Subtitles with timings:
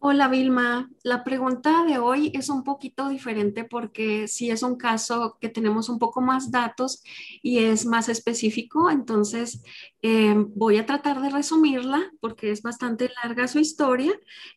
[0.00, 5.36] Hola Vilma, la pregunta de hoy es un poquito diferente porque sí es un caso
[5.40, 7.02] que tenemos un poco más datos
[7.42, 9.60] y es más específico, entonces
[10.02, 14.12] eh, voy a tratar de resumirla porque es bastante larga su historia.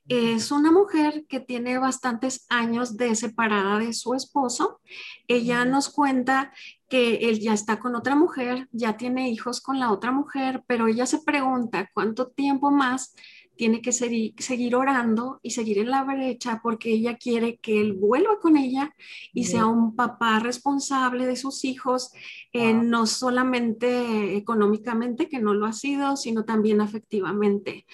[0.08, 4.80] Es una mujer que tiene bastantes años de separada de su esposo.
[5.28, 6.54] Ella nos cuenta
[6.88, 10.88] que él ya está con otra mujer, ya tiene hijos con la otra mujer, pero
[10.88, 13.16] ella se pregunta cuánto tiempo más
[13.62, 17.94] tiene que seguir, seguir orando y seguir en la brecha porque ella quiere que él
[17.94, 18.96] vuelva con ella
[19.34, 22.12] y sea un papá responsable de sus hijos,
[22.54, 27.86] eh, no solamente económicamente, que no lo ha sido, sino también afectivamente.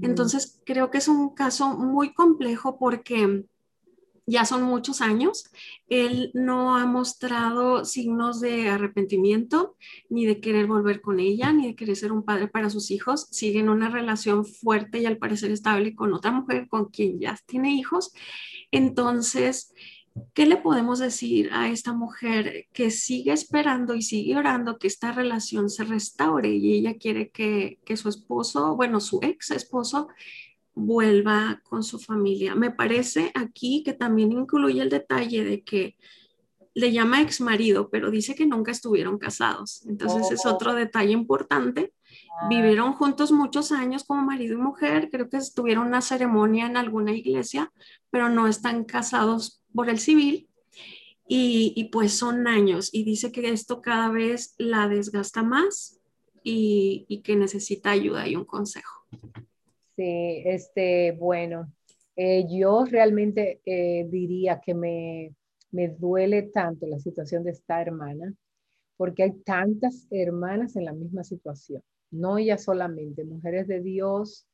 [0.00, 3.46] Entonces, creo que es un caso muy complejo porque
[4.26, 5.50] ya son muchos años,
[5.88, 9.76] él no ha mostrado signos de arrepentimiento,
[10.08, 13.28] ni de querer volver con ella, ni de querer ser un padre para sus hijos.
[13.30, 17.38] Sigue en una relación fuerte y al parecer estable con otra mujer con quien ya
[17.46, 18.12] tiene hijos.
[18.72, 19.72] Entonces,
[20.34, 25.12] ¿qué le podemos decir a esta mujer que sigue esperando y sigue orando que esta
[25.12, 30.08] relación se restaure y ella quiere que, que su esposo, bueno, su ex esposo,
[30.76, 32.54] vuelva con su familia.
[32.54, 35.96] Me parece aquí que también incluye el detalle de que
[36.74, 39.84] le llama ex marido, pero dice que nunca estuvieron casados.
[39.86, 40.54] Entonces es oh.
[40.54, 41.94] otro detalle importante.
[42.38, 42.48] Ah.
[42.50, 45.08] Vivieron juntos muchos años como marido y mujer.
[45.10, 47.72] Creo que tuvieron una ceremonia en alguna iglesia,
[48.10, 50.46] pero no están casados por el civil.
[51.28, 52.90] Y, pues son años.
[52.92, 55.98] Y dice que esto cada vez la desgasta más
[56.44, 59.06] y, y que necesita ayuda y un consejo.
[59.96, 61.72] Sí, este, bueno,
[62.16, 65.34] eh, yo realmente eh, diría que me,
[65.70, 68.34] me duele tanto la situación de esta hermana,
[68.96, 74.46] porque hay tantas hermanas en la misma situación, no ella solamente, mujeres de Dios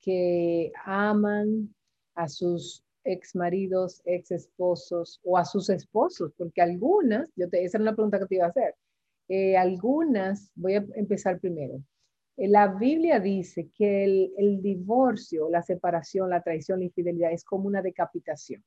[0.00, 1.74] que aman
[2.14, 7.78] a sus ex maridos, ex esposos o a sus esposos, porque algunas, yo te, esa
[7.78, 8.76] era una pregunta que te iba a hacer,
[9.28, 11.82] eh, algunas, voy a empezar primero,
[12.36, 14.04] la Biblia dice que
[14.36, 18.64] el, divorcio, la separación, la traición, la infidelidad es como una decapitación,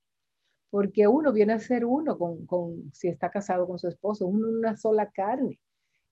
[0.69, 5.11] porque uno viene a ser uno con, si está casado con su esposo, una sola
[5.11, 5.59] carne.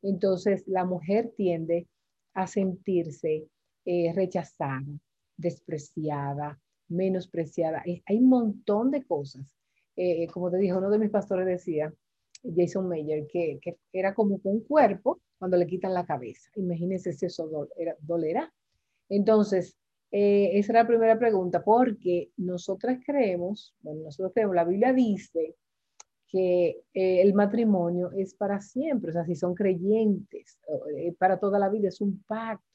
[0.02, 1.88] Entonces la mujer tiende
[2.34, 3.48] a sentirse
[3.86, 4.84] eh, rechazada,
[5.38, 7.84] despreciada, menospreciada.
[8.06, 9.46] Hay un montón de cosas.
[9.96, 11.94] Eh, como te dijo uno de mis pastores decía,
[12.44, 16.50] Jason Mayer, que, que era como un cuerpo cuando le quitan la cabeza.
[16.56, 17.50] Imagínense si eso
[18.01, 18.51] dolerá.
[19.09, 19.78] Entonces,
[20.12, 25.56] eh, esa era la primera pregunta, porque nosotras creemos, bueno, nosotros creemos, la Biblia dice
[26.28, 30.59] que eh, el matrimonio es para siempre, o sea, si son creyentes,
[30.96, 32.66] eh, para toda la vida es un pacto.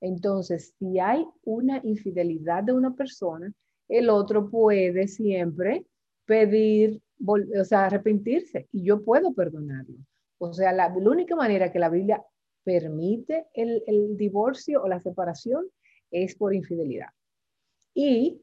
[0.00, 3.52] Entonces, si hay una infidelidad de una persona,
[3.88, 5.86] el otro puede siempre
[6.24, 9.96] pedir, o sea, arrepentirse y yo puedo perdonarlo.
[10.38, 12.24] O sea, la, única manera que la Biblia
[12.64, 15.66] permite el, divorcio o la separación
[16.10, 17.08] es por infidelidad.
[17.94, 18.40] Y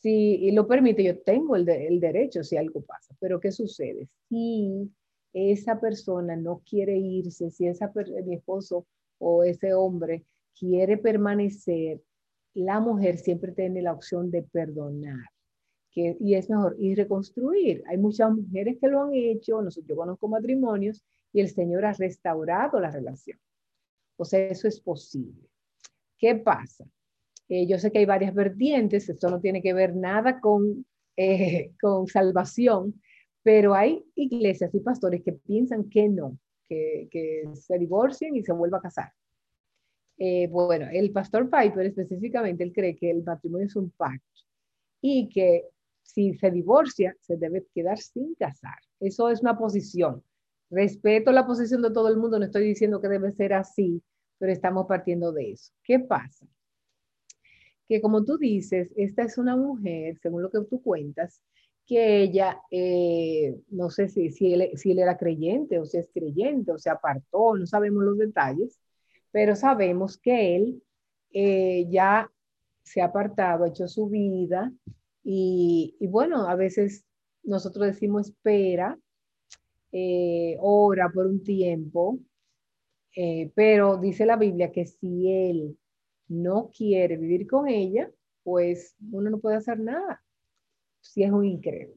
[0.00, 3.14] si lo permite, yo tengo el, el, derecho si algo pasa.
[3.20, 4.08] Pero ¿qué sucede?
[4.28, 4.90] Si
[5.32, 7.92] esa persona no quiere irse, si esa
[8.24, 8.86] mi esposo
[9.18, 10.24] o ese hombre
[10.58, 12.00] quiere permanecer,
[12.54, 15.26] la mujer siempre tiene la opción de perdonar.
[15.92, 17.82] Que, y es mejor, y reconstruir.
[17.88, 22.80] Hay muchas mujeres que lo han hecho, yo conozco matrimonios y el Señor ha restaurado
[22.80, 23.38] la relación.
[24.16, 25.48] O sea, eso es posible.
[26.18, 26.84] ¿Qué pasa?
[27.48, 30.86] Eh, yo sé que hay varias vertientes, esto no tiene que ver nada con,
[31.16, 33.00] eh, con salvación,
[33.42, 38.78] pero hay iglesias y pastores que piensan que no, que, se divorcien y se vuelvan
[38.78, 39.12] a casar.
[40.18, 44.42] Eh, bueno, el pastor Piper específicamente, él cree que el matrimonio es un pacto
[45.00, 45.64] y que
[46.02, 48.76] si se divorcia, se debe quedar sin casar.
[49.00, 50.22] Eso es una posición.
[50.70, 54.02] Respeto la posición de todo el mundo, no estoy diciendo que debe ser así,
[54.38, 55.72] pero estamos partiendo de eso.
[55.82, 56.46] ¿Qué pasa?
[57.88, 61.42] Que como tú dices, esta es una mujer, según lo que tú cuentas,
[61.86, 66.88] que ella, eh, no sé si, él era creyente o si es creyente o se
[66.88, 68.78] apartó, no sabemos los detalles,
[69.32, 70.82] pero sabemos que él
[71.32, 72.30] eh, ya
[72.84, 74.72] se ha apartado, ha hecho su vida
[75.24, 77.04] y, y bueno, a veces
[77.42, 78.96] nosotros decimos espera,
[79.92, 82.18] eh, ora por un tiempo,
[83.16, 85.78] eh, pero dice la Biblia que si él
[86.28, 88.10] no quiere vivir con ella,
[88.42, 90.22] pues uno no puede hacer nada,
[91.00, 91.94] si es un increíble.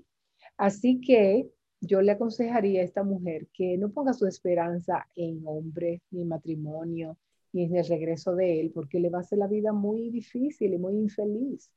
[0.58, 1.50] Así que
[1.82, 6.30] yo le aconsejaría a esta mujer que no ponga su esperanza en hombre, ni en
[6.30, 7.18] matrimonio,
[7.52, 10.74] ni en el regreso de él, porque le va a hacer la vida muy difícil
[10.74, 11.72] y muy infeliz.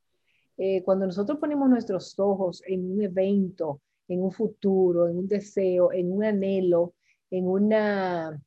[0.59, 5.93] eh, cuando nosotros ponemos nuestros ojos en un evento, en un futuro, en un deseo,
[5.93, 6.94] en un anhelo,
[7.31, 8.41] en una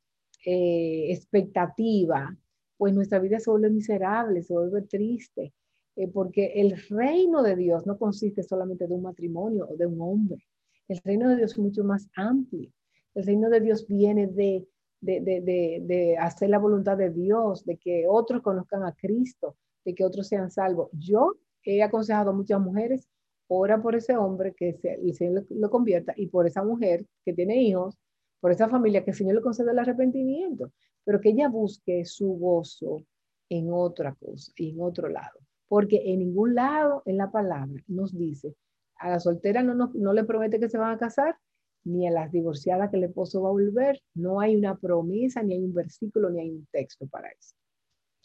[0.45, 2.35] eh, expectativa,
[2.77, 5.53] pues nuestra vida se vuelve miserable, se vuelve triste,
[5.95, 10.00] eh, porque el reino de Dios no consiste solamente de un matrimonio o de un
[10.01, 10.45] hombre.
[10.88, 12.71] El reino de Dios es mucho más amplio.
[13.13, 14.65] El reino de Dios viene de,
[15.01, 19.94] de, de, de, hacer la voluntad de Dios, de que otros conozcan a Cristo, de
[19.94, 20.89] que otros sean salvos.
[20.94, 23.09] Yo he aconsejado a muchas mujeres,
[23.50, 27.34] ora por ese hombre que se, el Señor lo, convierta y por esa mujer que
[27.34, 27.98] tiene hijos,
[28.40, 30.72] por esa familia que el Señor le conceda el arrepentimiento,
[31.04, 33.04] pero que ella busque su gozo
[33.50, 35.40] en otra cosa y en otro lado.
[35.68, 38.56] Porque en ningún lado en la palabra nos dice,
[38.96, 41.36] a la soltera no, no, le promete que se van a casar,
[41.84, 44.00] ni a las divorciadas que el esposo va a volver.
[44.13, 47.56] No hay una promesa, ni hay un versículo, ni hay un texto para eso.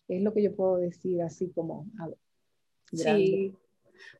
[0.09, 1.87] Es lo que yo puedo decir así como
[2.93, 3.55] Sí,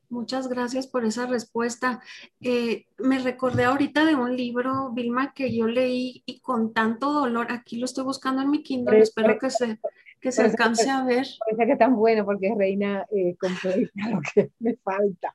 [0.09, 2.01] muchas gracias por esa respuesta.
[2.41, 7.51] Eh, me recordé ahorita de un libro, Vilma, que yo leí y con tanto dolor,
[7.51, 9.79] aquí lo estoy buscando en mi Kindle, espero que se,
[10.25, 11.27] que se alcance a ver.
[11.39, 15.35] Parece que es tan bueno porque es reina eh, completa lo que me falta.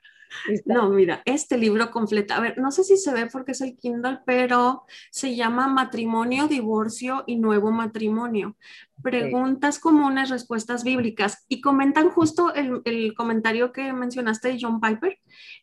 [0.65, 3.77] No, mira, este libro completa, a ver, no sé si se ve porque es el
[3.77, 8.55] Kindle, pero se llama Matrimonio, Divorcio y Nuevo Matrimonio.
[9.01, 11.45] Preguntas comunes, respuestas bíblicas.
[11.49, 15.17] Y comentan justo el, el comentario que mencionaste de John Piper.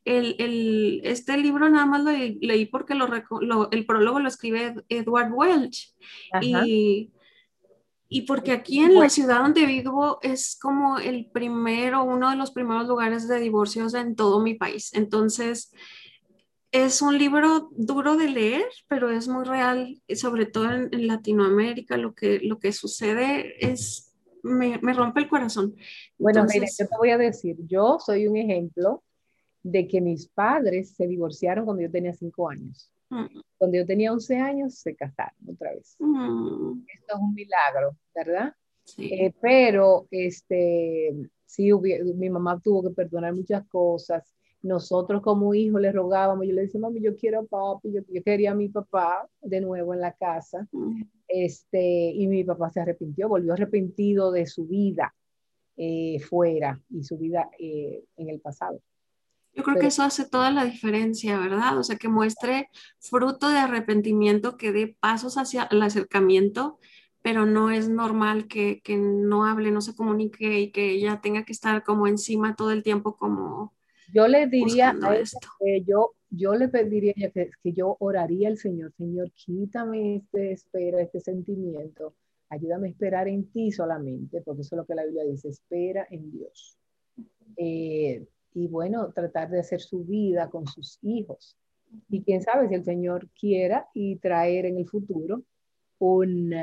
[0.04, 3.08] El, el, este libro nada más lo leí porque lo,
[3.40, 5.94] lo, el prólogo lo escribe Edward Welch.
[6.40, 7.12] Y
[8.08, 12.52] y porque aquí en la ciudad donde vivo es como el primero, uno de los
[12.52, 14.92] primeros lugares de divorcios en todo mi país.
[14.94, 15.72] Entonces,
[16.70, 22.14] es un libro duro de leer, pero es muy real, sobre todo en, Latinoamérica, lo
[22.14, 25.74] que, lo que sucede es, me, me rompe el corazón.
[26.16, 29.02] Bueno, mire, yo te voy a decir, yo soy un ejemplo
[29.64, 32.92] de que mis padres se divorciaron cuando yo tenía cinco años.
[33.10, 33.26] Mm.
[33.58, 35.96] Cuando yo tenía 11 años, se casaron otra vez.
[35.98, 36.82] Mm.
[36.92, 38.54] Esto es un milagro, ¿verdad?
[38.98, 41.12] Eh, pero, este,
[41.44, 44.34] sí, mi mamá tuvo que perdonar muchas cosas.
[44.62, 48.52] Nosotros como hijos le rogábamos, yo le decía, mami, yo quiero a papi, yo, quería
[48.52, 50.66] a mi papá de nuevo en la casa.
[50.72, 51.02] Mm.
[51.28, 55.12] Este, y mi papá se arrepintió, volvió arrepentido de su vida
[55.76, 58.80] eh, fuera y su vida eh, en el pasado.
[59.56, 61.78] Yo creo que eso hace toda la diferencia, ¿verdad?
[61.78, 62.68] O sea, que muestre
[63.00, 66.78] fruto de arrepentimiento, que dé pasos hacia el acercamiento,
[67.22, 71.44] pero no es normal que, que, no hable, no se comunique y que ella tenga
[71.44, 73.72] que estar como encima todo el tiempo como...
[74.12, 75.48] Yo le diría a esto.
[75.58, 81.00] que yo, yo le pediría que, que yo oraría al Señor, Señor, quítame este espera,
[81.00, 82.14] este sentimiento,
[82.50, 86.06] ayúdame a esperar en ti solamente, porque eso es lo que la Biblia dice, espera
[86.10, 86.78] en Dios.
[87.56, 88.26] Eh,
[88.56, 91.58] y bueno, tratar de hacer su vida con sus hijos.
[92.08, 95.42] Y quién sabe si el Señor quiera y traer en el futuro
[95.98, 96.54] un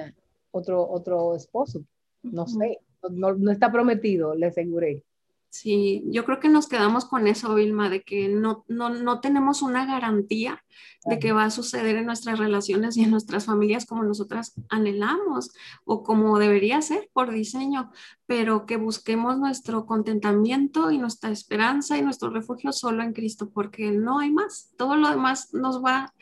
[0.50, 1.86] otro, otro esposo.
[2.24, 2.80] No sé,
[3.12, 5.04] no, no está prometido, le aseguré.
[5.50, 9.62] Sí, yo creo que nos quedamos con eso, Vilma, de que no, no, no tenemos
[9.62, 10.63] una garantía
[11.06, 15.52] de que va a suceder en nuestras relaciones y en nuestras familias como nosotras anhelamos
[15.86, 17.92] o como debería ser por diseño,
[18.26, 23.92] pero que busquemos nuestro contentamiento y nuestra esperanza y nuestro refugio solo en Cristo, porque
[23.92, 24.72] no hay más.
[24.78, 26.14] Todo lo demás nos va,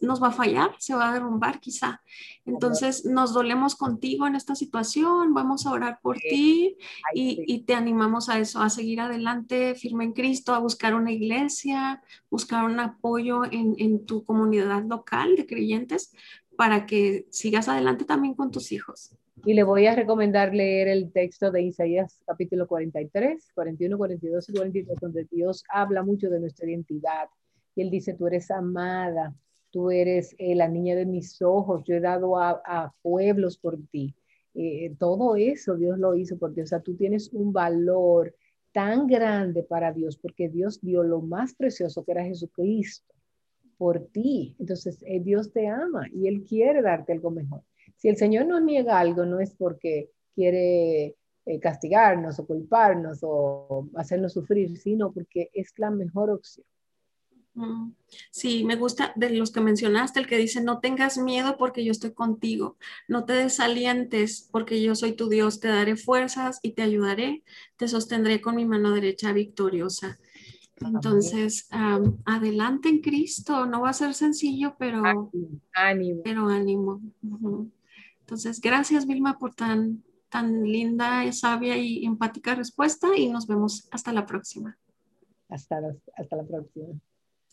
[0.00, 2.00] nos va a fallar, se va a derrumbar quizá.
[2.44, 6.76] Entonces nos dolemos contigo en esta situación, vamos a orar por ti
[7.14, 11.12] y, y te animamos a eso, a seguir adelante firme en Cristo, a buscar una
[11.12, 16.12] iglesia, buscar un apoyo en, en tu comunidad local de creyentes
[16.56, 19.14] para que sigas adelante también con tus hijos.
[19.44, 24.52] Y le voy a recomendar leer el texto de Isaías capítulo 43, 41, 42 y
[24.52, 27.28] 43, donde Dios habla mucho de nuestra identidad.
[27.76, 29.34] Y él dice, tú eres amada,
[29.70, 34.16] tú eres eh, la niña de mis ojos, yo he dado a, pueblos por ti.
[34.54, 36.62] Eh, todo eso Dios lo hizo por ti.
[36.62, 38.34] O sea, tú tienes un valor
[38.72, 43.14] tan grande para Dios porque Dios dio lo más precioso que era Jesucristo
[43.78, 44.56] por ti.
[44.58, 47.62] Entonces, eh, Dios te ama y Él quiere darte algo mejor.
[47.96, 51.16] Si el Señor nos niega algo, no es porque quiere
[51.46, 56.66] eh, castigarnos o culparnos o hacernos sufrir, sino porque es la mejor opción.
[58.30, 61.90] Sí, me gusta de los que mencionaste, el que dice, no tengas miedo porque yo
[61.90, 62.76] estoy contigo,
[63.08, 67.42] no te desalientes porque yo soy tu Dios, te daré fuerzas y te ayudaré,
[67.76, 70.18] te sostendré con mi mano derecha victoriosa.
[70.80, 71.68] Entonces,
[72.24, 75.02] adelante en Cristo, no va a ser sencillo, pero
[75.72, 76.22] ánimo.
[76.24, 77.00] Pero ánimo.
[78.20, 84.12] Entonces, gracias Vilma por tan, tan linda, sabia y empática respuesta y nos vemos hasta
[84.12, 84.78] la próxima.
[85.48, 85.80] Hasta,
[86.16, 86.88] hasta la próxima.